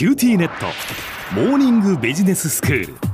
[0.00, 0.64] QTnet
[1.38, 3.09] モーニングビジネススクール。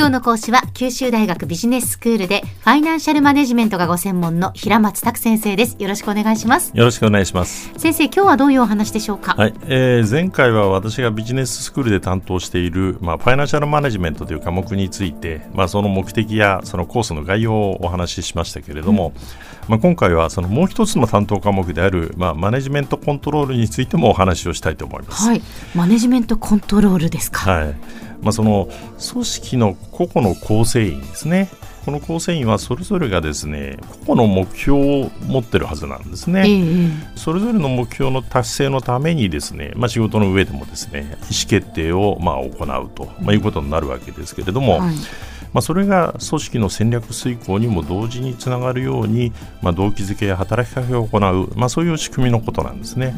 [0.00, 5.76] 今日の講師は九州大学ビジネススクールでファイナンシャルマネジメントがご専門の平松拓先生です。
[5.78, 6.72] よろしくお願いします。
[6.74, 7.70] よろしくお願いします。
[7.76, 9.34] 先生今日はどういうお話でしょうか？
[9.34, 19.12] はい、えー、前回は私がビジネススクールで担当している、まあ、ファイナンシャルマネジメントという科目について、まあ、その目的やそのコースの概要をお話ししましたけれども、
[19.64, 25.26] うん、まあ、今回はそのもう一つの担当科目である、まあ、マネジメントコントロールについてもお話をしたいと思います。
[25.26, 25.42] はい、
[25.74, 27.50] マネジメントコントロールですか？
[27.50, 27.74] はい
[28.22, 28.68] まあ、その
[29.12, 31.48] 組織の個々の構成員ですね。
[31.84, 41.16] この構成員はそれぞれがですね個々の目標を持ってるはずなんですね、えー、それぞれの目標の達成のためにですね、まあ、仕事の上でもですね意思
[41.48, 44.94] 決定をまあ行うと、まあ、いうことになるわけですけれども、はい、
[45.52, 53.14] まあ、それが組織の戦略遂行にも同時につながるように、まあ、動機づけや働きかけを行う、まあ、そういう仕組みのことなんですね。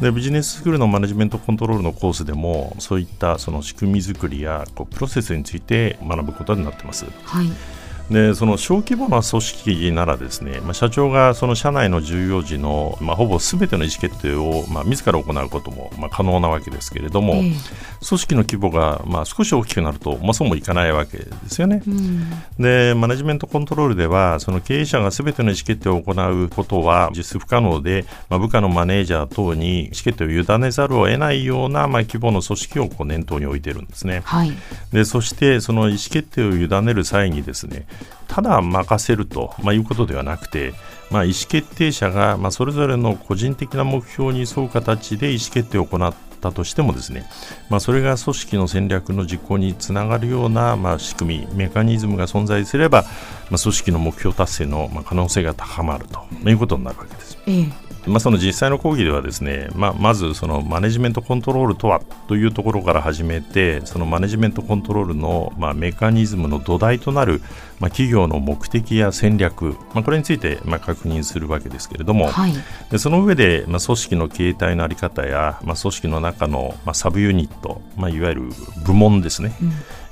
[0.00, 7.04] でビジネススクールのマネジメントコントロールのコースでもそういったその仕組み作りやこうプロセスについて学ぶことになってます。
[7.24, 7.79] はい
[8.10, 34.52] でその小規模な組織ならですね、まあ、社長がその社内の重要時の、まあ、ほぼすべての意思決定を、まあ、自ら行うことも、まあ、可能なわけですけれども、えー、組織の規模が、まあ、少し大きくなると、まあ、そうもいかないわけですよね、うん、でマネジメントコントロールではその経営者がすべての意思決定を行うことは実質不可能で、まあ、部下のマネージャー等に意思決定を委ねざるを得ないような、まあ、規模の組織をこう念頭に置いてるんですね、はい、
[34.92, 37.86] でそしてその意思決定を委ねる際にですね
[38.28, 40.72] ただ任せると、まあ、いうことではなくて、
[41.10, 47.26] まあ、意思決定者が、まあ、それぞれの個人的な目標に沿う形で意思決定を行ったとしてもですね、
[47.68, 53.02] まあ、それが組織の戦略の実行につながるような、まあ、仕組みメカニズムが存在すれば、
[53.50, 57.38] まあ、組織の目標達成の、可能性が高まるということになるわけです。
[57.46, 67.42] ええまあ、その実際の講義ではですね、まあ、まずそのマネジメントコントロールとはというところから始めてそのマネジメントコントロールのまあメカニズムの土台となる
[67.78, 72.52] まあ企業の目的や戦略、まあ、これについてまあ確認するわけですけれども、はい、
[72.90, 78.42] でその上でまあ組織の形態の在り方やまあ組織の中のまあサブユニット、まあ、いわゆる
[78.84, 79.54] 部門ですね、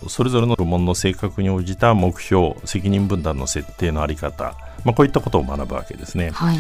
[0.03, 6.31] うん、それぞれの部門の性格に応じた目標責任分担の設定の在り方、まあ、こういったことを学ぶわけですね。
[6.31, 6.59] はい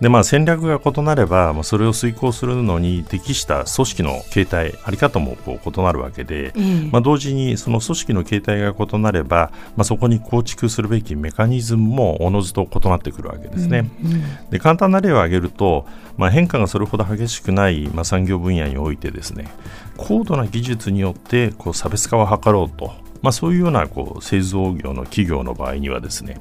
[0.00, 13.90] でまあ、戦略が異なれば、まあ、それを遂行するのに適した組織の形態、あり方もこう異なるわけで、うん、まあ、同時にその組織の形態が異なれば、まあ、そこに構築するべきメカニズムもおのずと異なってくるわけですね。
[14.04, 15.86] うんうん、で簡単な例を挙げると、
[16.18, 19.48] まあ、変化がそれほど激しくない、まあ、産業分野においてですね
[19.96, 22.92] 高度な技術によってこう差別化を図ろうと、
[23.22, 26.38] まあ、そういうようなこう製造業の企業の場合にはですね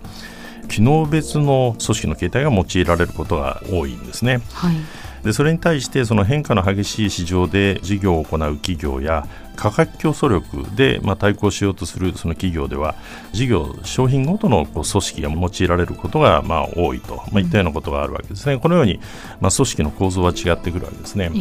[0.65, 4.41] 機能別の組織の形態が用いられることが多いんですね。
[4.53, 4.75] はい
[5.25, 12.93] でそれに対してその変化の激しい市場で事業を行う企業や価格競争力でまあ対抗しようとするその企業では
[13.31, 18.59] 事業商品ごとのこう組織が用いられることがまあ多いと、まあ、いったようなことがあるわけですね。
[18.59, 18.99] このように
[19.41, 21.31] まあ組織の構造は違ってくるわけですね。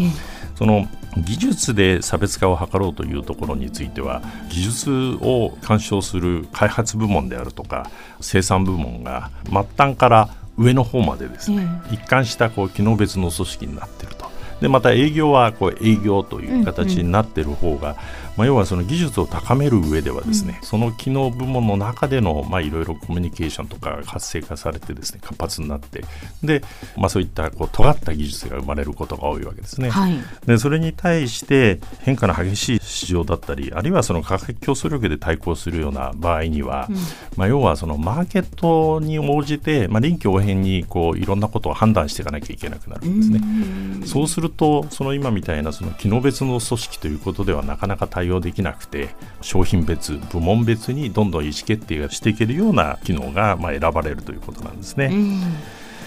[0.55, 14.33] その技術で差別化を図ろうというところについては技術を干渉する開発部門であるとか生産部門が末端から上の方までですね、一貫したこう機能別の組織になっていると。
[14.61, 17.97] でまた営業はこう営業という形になっている方が、
[18.37, 26.05] まあ、要はその技術を高める上ではですね、うん、その機能部門の中でのいろいろコミュニケーションとかが活性化されてですね活発になって
[26.43, 26.63] で、
[26.97, 29.91] まあ、そういったこう尖った技術が生まれることが多いわけですね。
[29.91, 30.15] はい、
[30.47, 36.97] でそれに対して変化の激しい市場だったりあるいはその価格競争力で対抗するような場合には、うん、
[37.37, 43.41] まあ、要はそのマーケットに応じて、まあ、臨機応変にこういろんなことを判断していかなきゃいけなくなるんですね。
[44.05, 49.09] うそうするとその今みたいなその機能別の組織ということではなかなか対応できなくて
[49.41, 55.11] 商品別部門別にどんどん意思決定がしていけるような機能がまあ選ばれるということなんですね。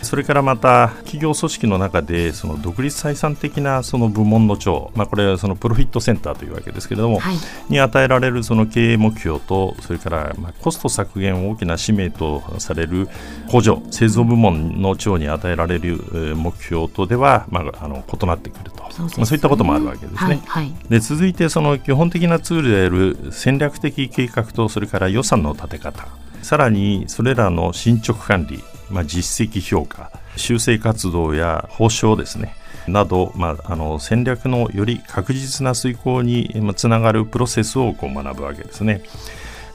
[0.01, 7.35] それからまた企業組織の中でその独立採算的なその部門の長、まあ、これはそのプロフィットセンターというわけですけれども、はい、
[7.69, 13.09] に与えられるその経営目標とそれからまあコスト削減を大きな使命とされる
[13.47, 15.97] 補助製造部門の長に与えられる
[16.35, 20.19] 目標とでは、まあ、あの異なってくるとそう,、まあ、そういったこともあるわけですね。
[20.19, 26.07] はいはい、で続いてその基本的なツールである戦略的計画とそれから予算の立て方
[26.41, 32.55] さらにそれらの進捗管理まあ、実績評価修正活動や報奨ですね
[32.87, 39.01] など、まあ、あの戦略のより確実な遂行につながるプロセスをこう学ぶわけですね。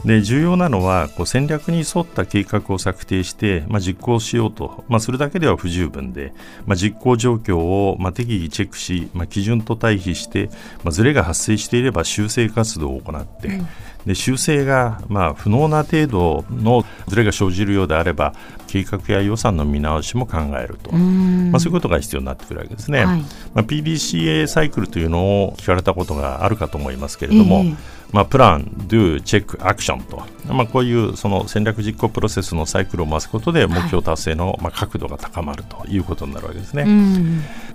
[0.05, 6.33] で重要なのはこう戦略に沿った計画を策定して、まあ、実行しようと、まあ、それだけでは不十分で、
[6.67, 10.49] まあ、実行状況を、まあ、適宜チェックし、まあ、基準と対比して、
[10.83, 13.69] まあ、ズレが発生していれば修正活動を行って、うん。
[14.07, 18.35] で修正がまあ不能な程度のずれが生じるようであれば
[18.67, 23.27] 計画や予算の見直しも考えると、まあ、そういうことが必要になってくるわけですね、はい、ま
[23.63, 27.77] あ、PDCA サイクルというのを聞かれたことがあるかと思いますけれども、えー、
[28.13, 30.23] まあ、プラン、Do、チェック、アクションと、
[30.53, 36.87] まあ、こういうその戦略実行プロセスのサイクルを増すことで目標達成のまあ角度が高まるということになるわけですね。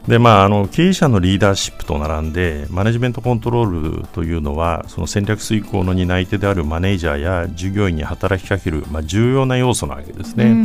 [0.07, 10.55] でまあ、あの経営者のリーダーシップと並んでマネジメントコントロールというのはその戦略遂行の担い手であるマネージャーや従業員に働きかける、まあ、重要な要素なわけですね。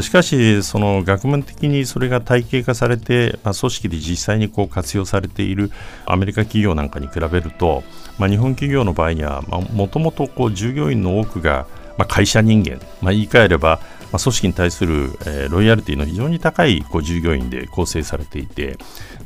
[0.00, 5.70] しかし、その学問的にそれが体系化されて、まあ、組織で実際にこう活用されている
[6.04, 7.84] アメリカ企業なんかに比べると、
[8.18, 13.80] まあ、日本企業の場合にはもともと従業員の多くが、まあ、会社人間、まあ、言い換えれば
[14.14, 18.78] まあ、組織に対する、えー、ロイヤリティの非常に高いこう従業員で構成されていて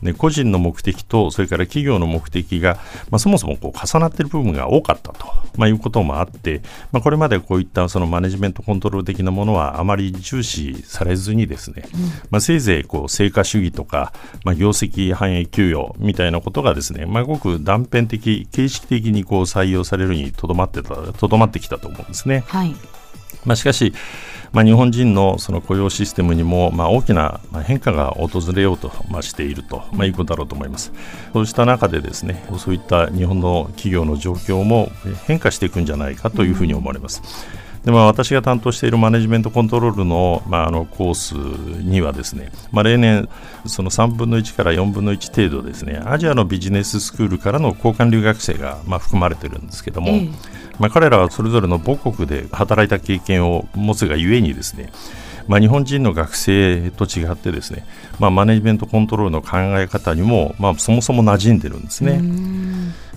[0.03, 2.77] で個人の目的とそれから企業の目的が、
[3.11, 5.27] まあ、そもそもこう重なっている部分が多かったと、
[5.59, 12.01] まあ、いうこともあって、まあ、これまでこういったそのマネジメントコントロール的なものはあまり重視されずにですね、うん、
[12.31, 14.15] まあ、せいぜいこう成果主義とか、
[14.45, 22.45] まあ、業績反映給与みたいなことがですね、まあ、ごく断片的形式的にこう採用されるにとどまってたとどまってきたと思うんですね。
[22.47, 22.75] はい
[23.45, 23.93] まあ、しかし、
[24.53, 30.93] まあ、日本人のその雇用システムにもまあ大きな変化が訪れようとましていると、まあ、いうことだろうと思います。
[31.33, 34.91] そうした中でですねそういった日本の企業の状況も
[35.27, 37.23] 変化していくんじゃないかというふうに思われます。
[37.85, 43.29] でまあ、私が担当しているマネジメントコントロールの,、まあ、あのコースにはですね、まあ、例年
[43.67, 50.29] その3分の1から4分の1程度ですねアジアのビジネススクールからの交換留学生が、まあ、含まれているんですけども、ええ
[50.79, 54.93] まあ、彼らはそれぞれの母国で働いた経験を持つがゆえにですね
[55.49, 57.87] まあ、日本人の学生と違ってですね、
[58.21, 62.21] まあ、マネジメントコントロールの考え方にも、まあ、そもそも馴染んでるんですね。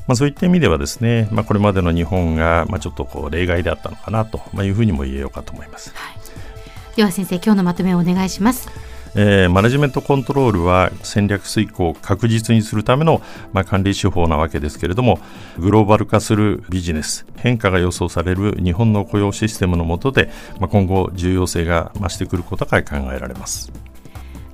[0.08, 5.94] まあ、そういった意味ではですね、まあ、これまでの日本が、まあ、ちょっとこう例外であったのかなと、まあ、いうふうにも言えようかと思います。
[5.96, 8.70] はい、では先生今日のまとめをお願いします。
[9.14, 13.22] えー、マネジメントコントロールは戦略遂行を確実にするための、
[13.52, 15.20] まあ、管理手法なわけですけれども
[15.58, 23.72] グローバル化するビジネス変化が予想される日本の雇用システムの下で、まあ、今後重要性が増してくることが考えられます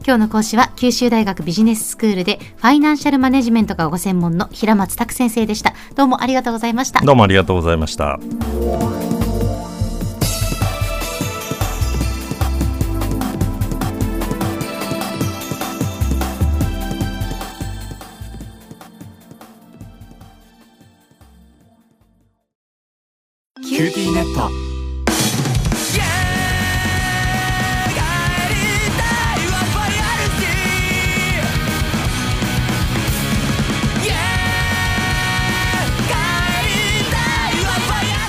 [0.08, 5.74] 今日の講師は九州大学ビジネススクールでファイナンシャルマネジメントがご専門の平松卓先生でした。
[5.96, 7.02] どうもありがとうございました。
[7.02, 8.18] どうもありがとうございました。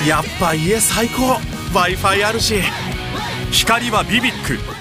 [0.09, 1.39] やっぱ家最高。
[1.75, 2.63] W i f i あるし。
[3.53, 4.78] 光はビビック。